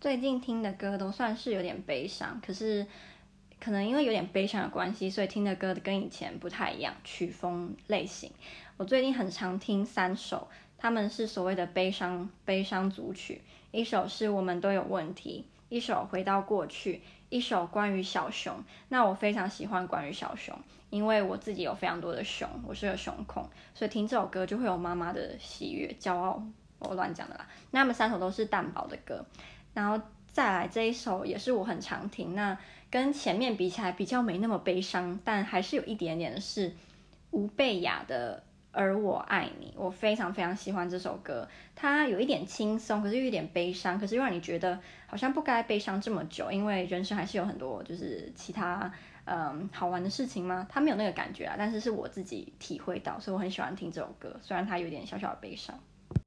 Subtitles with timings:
[0.00, 2.86] 最近听的歌都算是有点悲伤，可是
[3.60, 8.30] 可能因为有点悲伤的关系，所以听的歌跟以前不太一样，曲风类型。
[8.76, 13.42] 我最近很常听三首，他们是所谓的悲伤悲伤组曲，
[13.72, 18.62] 一首是我们都有问题，一首回到过去，一首关于小熊。
[18.90, 20.56] 那我非常喜欢关于小熊，
[20.90, 26.40] 因为我自己有非常多的熊，我是个熊控，所以听这首歌就会有妈妈的喜悦、骄傲。
[26.78, 27.44] 我乱讲的啦。
[27.72, 29.26] 那他们三首都是蛋堡的歌。
[29.74, 30.00] 然后
[30.32, 32.58] 再来这一首也是我很常听，那
[32.90, 36.72] 跟前面比起来比较没那么悲伤，但还是有一点点是
[37.30, 38.38] 吴贝雅的
[38.70, 48.90] 《而我爱你》，我非常非常喜欢这首歌，它有一点轻松，可是又有点悲伤，可是又让你觉得好像不该悲伤这么久，因为人生还是有很多就是其他
[49.24, 55.78] 嗯好玩的事情嘛，它没有那个感觉啊，但是是我自己体会到，所以我很喜欢听这首歌，虽然它有点小小的悲伤。